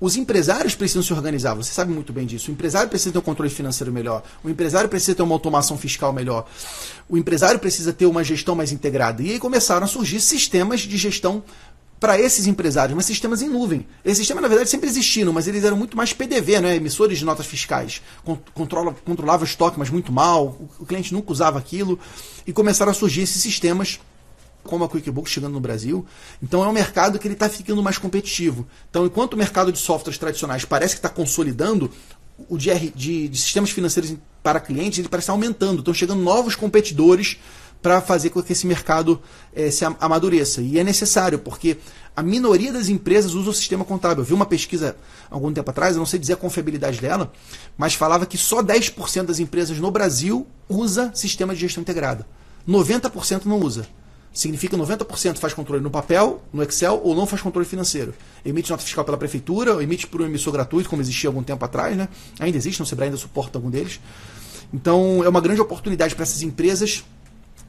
os 0.00 0.16
empresários 0.16 0.74
precisam 0.74 1.02
se 1.02 1.12
organizar, 1.12 1.54
você 1.54 1.72
sabe 1.72 1.92
muito 1.92 2.12
bem 2.12 2.26
disso. 2.26 2.50
O 2.50 2.54
empresário 2.54 2.88
precisa 2.88 3.12
ter 3.12 3.18
um 3.18 3.22
controle 3.22 3.50
financeiro 3.50 3.92
melhor, 3.92 4.22
o 4.42 4.50
empresário 4.50 4.88
precisa 4.88 5.14
ter 5.14 5.22
uma 5.22 5.34
automação 5.34 5.78
fiscal 5.78 6.12
melhor, 6.12 6.46
o 7.08 7.16
empresário 7.16 7.60
precisa 7.60 7.92
ter 7.92 8.06
uma 8.06 8.24
gestão 8.24 8.54
mais 8.54 8.72
integrada. 8.72 9.22
E 9.22 9.32
aí 9.32 9.38
começaram 9.38 9.84
a 9.84 9.88
surgir 9.88 10.20
sistemas 10.20 10.80
de 10.80 10.96
gestão 10.96 11.42
para 12.00 12.20
esses 12.20 12.46
empresários, 12.46 12.94
mas 12.94 13.06
sistemas 13.06 13.40
em 13.40 13.48
nuvem. 13.48 13.86
Esses 14.04 14.18
sistemas, 14.18 14.42
na 14.42 14.48
verdade, 14.48 14.68
sempre 14.68 14.88
existiram, 14.88 15.32
mas 15.32 15.48
eles 15.48 15.64
eram 15.64 15.76
muito 15.76 15.96
mais 15.96 16.12
PDV, 16.12 16.60
né? 16.60 16.76
emissores 16.76 17.18
de 17.18 17.24
notas 17.24 17.46
fiscais. 17.46 18.02
Controla, 18.52 18.94
controlava 19.06 19.42
o 19.42 19.46
estoque, 19.46 19.78
mas 19.78 19.88
muito 19.88 20.12
mal, 20.12 20.60
o 20.78 20.84
cliente 20.84 21.14
nunca 21.14 21.32
usava 21.32 21.58
aquilo. 21.58 21.98
E 22.46 22.52
começaram 22.52 22.90
a 22.92 22.94
surgir 22.94 23.22
esses 23.22 23.40
sistemas 23.40 24.00
como 24.64 24.84
a 24.84 24.88
QuickBooks 24.88 25.32
chegando 25.32 25.52
no 25.52 25.60
Brasil. 25.60 26.04
Então 26.42 26.64
é 26.64 26.68
um 26.68 26.72
mercado 26.72 27.18
que 27.18 27.26
ele 27.26 27.34
está 27.34 27.48
ficando 27.48 27.82
mais 27.82 27.98
competitivo. 27.98 28.66
Então, 28.90 29.06
enquanto 29.06 29.34
o 29.34 29.36
mercado 29.36 29.70
de 29.70 29.78
softwares 29.78 30.18
tradicionais 30.18 30.64
parece 30.64 30.94
que 30.94 30.98
está 30.98 31.08
consolidando, 31.08 31.90
o 32.48 32.58
de, 32.58 32.70
de, 32.90 33.28
de, 33.28 33.40
sistemas 33.40 33.70
financeiros 33.70 34.14
para 34.42 34.60
clientes 34.60 34.98
ele 34.98 35.08
parece 35.08 35.24
estar 35.24 35.32
aumentando. 35.32 35.78
Estão 35.78 35.94
chegando 35.94 36.20
novos 36.20 36.56
competidores 36.56 37.38
para 37.80 38.00
fazer 38.00 38.30
com 38.30 38.42
que 38.42 38.52
esse 38.52 38.66
mercado 38.66 39.20
é, 39.54 39.70
se 39.70 39.84
amadureça. 39.84 40.62
E 40.62 40.78
é 40.78 40.84
necessário, 40.84 41.38
porque 41.38 41.76
a 42.16 42.22
minoria 42.22 42.72
das 42.72 42.88
empresas 42.88 43.34
usa 43.34 43.50
o 43.50 43.52
sistema 43.52 43.84
contábil. 43.84 44.22
Eu 44.22 44.26
vi 44.26 44.32
uma 44.32 44.46
pesquisa 44.46 44.96
algum 45.30 45.52
tempo 45.52 45.70
atrás, 45.70 45.94
eu 45.94 45.98
não 45.98 46.06
sei 46.06 46.18
dizer 46.18 46.32
a 46.32 46.36
confiabilidade 46.36 46.98
dela, 46.98 47.30
mas 47.76 47.94
falava 47.94 48.24
que 48.24 48.38
só 48.38 48.62
10% 48.62 49.26
das 49.26 49.38
empresas 49.38 49.78
no 49.78 49.90
Brasil 49.90 50.46
usa 50.66 51.12
sistema 51.14 51.54
de 51.54 51.60
gestão 51.60 51.82
integrada. 51.82 52.26
90% 52.66 53.44
não 53.44 53.60
usa. 53.60 53.86
Significa 54.34 54.76
90% 54.76 55.38
faz 55.38 55.54
controle 55.54 55.80
no 55.80 55.92
papel, 55.92 56.42
no 56.52 56.60
Excel, 56.60 57.00
ou 57.04 57.14
não 57.14 57.24
faz 57.24 57.40
controle 57.40 57.64
financeiro. 57.64 58.12
Emite 58.44 58.68
nota 58.68 58.82
fiscal 58.82 59.04
pela 59.04 59.16
prefeitura, 59.16 59.80
emite 59.80 60.08
por 60.08 60.20
um 60.20 60.24
emissor 60.24 60.52
gratuito, 60.52 60.90
como 60.90 61.00
existia 61.00 61.30
algum 61.30 61.40
tempo 61.40 61.64
atrás, 61.64 61.96
né? 61.96 62.08
Ainda 62.40 62.58
existe, 62.58 62.82
o 62.82 62.86
Sebrae 62.86 63.06
ainda 63.06 63.16
suporta 63.16 63.56
algum 63.56 63.70
deles. 63.70 64.00
Então 64.72 65.22
é 65.22 65.28
uma 65.28 65.40
grande 65.40 65.60
oportunidade 65.60 66.16
para 66.16 66.24
essas 66.24 66.42
empresas 66.42 67.04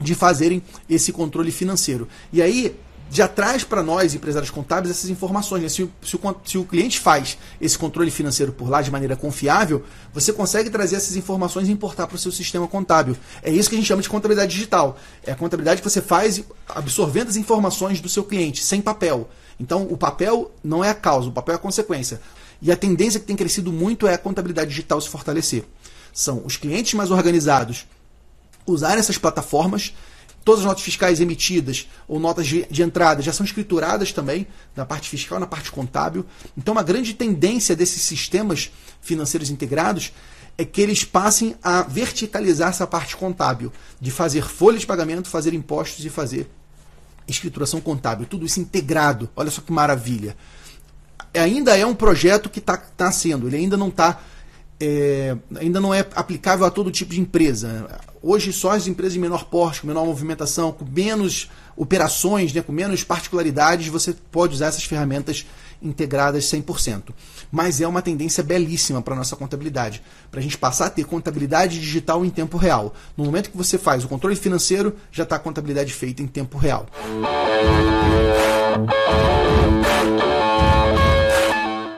de 0.00 0.14
fazerem 0.14 0.62
esse 0.88 1.12
controle 1.12 1.50
financeiro. 1.50 2.08
E 2.32 2.40
aí 2.40 2.74
já 3.10 3.28
traz 3.28 3.62
para 3.62 3.82
nós, 3.82 4.14
empresários 4.14 4.50
contábeis, 4.50 4.90
essas 4.90 5.10
informações. 5.10 5.62
Né? 5.62 5.68
Se, 5.68 5.88
se, 6.02 6.16
o, 6.16 6.36
se, 6.44 6.58
o, 6.58 6.64
cliente 6.64 6.98
faz 6.98 7.38
esse 7.60 7.78
controle 7.78 8.10
financeiro 8.10 8.52
por 8.52 8.68
lá 8.68 8.82
de 8.82 8.90
maneira 8.90 9.14
confiável, 9.14 9.84
você 10.12 10.32
consegue 10.32 10.70
trazer 10.70 10.96
essas 10.96 11.16
informações 11.16 11.68
e 11.68 11.72
importar 11.72 12.06
para 12.06 12.16
o 12.16 12.18
seu 12.18 12.32
sistema 12.32 12.66
contábil. 12.66 13.16
É 13.42 13.50
isso 13.50 13.68
que 13.68 13.76
a 13.76 13.78
gente 13.78 13.86
chama 13.86 14.02
de 14.02 14.08
contabilidade 14.08 14.52
digital. 14.52 14.96
É 15.22 15.32
a 15.32 15.36
contabilidade 15.36 15.80
que 15.80 15.88
você 15.88 16.00
faz 16.00 16.42
absorvendo 16.68 17.28
as 17.28 17.36
informações 17.36 18.00
do 18.00 18.08
seu 18.08 18.24
cliente, 18.24 18.64
sem 18.64 18.80
papel. 18.80 19.28
Então, 19.60 19.86
o 19.88 19.96
papel 19.96 20.50
não 20.62 20.82
é 20.82 20.90
a 20.90 20.94
causa, 20.94 21.28
o 21.28 21.32
papel 21.32 21.54
é 21.54 21.56
a 21.56 21.60
consequência. 21.60 22.20
E 22.60 22.72
a 22.72 22.76
tendência 22.76 23.20
que 23.20 23.26
tem 23.26 23.36
crescido 23.36 23.72
muito 23.72 24.06
é 24.06 24.14
a 24.14 24.18
contabilidade 24.18 24.70
digital 24.70 25.00
se 25.00 25.08
fortalecer. 25.08 25.64
São 26.12 26.42
os 26.44 26.56
clientes 26.56 26.94
mais 26.94 27.10
organizados 27.10 27.86
usarem 28.66 28.98
essas 28.98 29.18
plataformas 29.18 29.94
Todas 30.44 30.60
as 30.60 30.66
notas 30.66 30.82
fiscais 30.82 31.20
emitidas 31.20 31.88
ou 32.06 32.20
notas 32.20 32.46
de, 32.46 32.66
de, 32.70 32.82
entrada 32.82 33.22
já 33.22 33.32
são 33.32 33.46
escrituradas 33.46 34.12
também, 34.12 34.46
na 34.76 34.84
parte 34.84 35.08
fiscal, 35.08 35.40
na 35.40 35.46
parte 35.46 35.72
contábil. 35.72 36.26
Então, 36.56 36.72
uma 36.72 36.82
grande 36.82 37.14
tendência 37.14 37.74
desses 37.74 38.02
sistemas 38.02 38.70
financeiros 39.00 39.48
integrados 39.48 40.12
é 40.58 40.64
que 40.64 40.80
eles 40.80 41.02
passem 41.02 41.56
a 41.62 41.82
verticalizar 41.82 42.68
essa 42.68 42.86
parte 42.86 43.16
contábil, 43.16 43.72
de 44.00 44.10
fazer 44.10 44.42
folha 44.42 44.78
de 44.78 44.86
pagamento, 44.86 45.28
fazer 45.28 45.54
impostos 45.54 46.04
e 46.04 46.10
fazer 46.10 46.48
escrituração 47.26 47.80
contábil. 47.80 48.26
Tudo 48.26 48.44
isso 48.44 48.60
integrado. 48.60 49.28
Olha 49.34 49.50
só 49.50 49.62
que 49.62 49.72
maravilha. 49.72 50.36
Ainda 51.32 51.76
é 51.76 51.84
um 51.84 51.94
projeto 51.94 52.48
que 52.48 52.58
está 52.58 52.76
tá 52.76 53.10
sendo, 53.10 53.48
ele 53.48 53.56
ainda 53.56 53.76
não 53.76 53.88
está 53.88 54.20
é, 54.80 55.36
ainda 55.56 55.80
não 55.80 55.94
é 55.94 56.00
aplicável 56.14 56.66
a 56.66 56.70
todo 56.70 56.90
tipo 56.90 57.12
de 57.12 57.20
empresa. 57.20 58.00
Hoje, 58.22 58.52
só 58.52 58.70
as 58.70 58.86
empresas 58.86 59.14
de 59.14 59.18
menor 59.18 59.44
porte, 59.44 59.80
com 59.80 59.86
menor 59.86 60.04
movimentação, 60.04 60.72
com 60.72 60.84
menos 60.84 61.50
operações, 61.76 62.52
né, 62.52 62.62
com 62.62 62.72
menos 62.72 63.04
particularidades, 63.04 63.88
você 63.88 64.14
pode 64.30 64.54
usar 64.54 64.66
essas 64.66 64.84
ferramentas 64.84 65.46
integradas 65.82 66.44
100%. 66.44 67.12
Mas 67.52 67.80
é 67.80 67.86
uma 67.86 68.00
tendência 68.00 68.42
belíssima 68.42 69.02
para 69.02 69.14
a 69.14 69.18
nossa 69.18 69.36
contabilidade, 69.36 70.02
para 70.30 70.40
a 70.40 70.42
gente 70.42 70.56
passar 70.56 70.86
a 70.86 70.90
ter 70.90 71.04
contabilidade 71.04 71.78
digital 71.78 72.24
em 72.24 72.30
tempo 72.30 72.56
real. 72.56 72.94
No 73.16 73.24
momento 73.24 73.50
que 73.50 73.56
você 73.56 73.76
faz 73.76 74.04
o 74.04 74.08
controle 74.08 74.36
financeiro, 74.36 74.96
já 75.12 75.24
está 75.24 75.36
a 75.36 75.40
contabilidade 75.40 75.92
feita 75.92 76.22
em 76.22 76.26
tempo 76.26 76.56
real. 76.56 76.86
Música 78.76 79.33